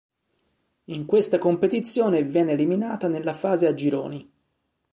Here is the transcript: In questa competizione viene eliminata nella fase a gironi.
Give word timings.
In 0.85 1.05
questa 1.05 1.37
competizione 1.37 2.23
viene 2.23 2.53
eliminata 2.53 3.07
nella 3.07 3.33
fase 3.33 3.67
a 3.67 3.73
gironi. 3.75 4.31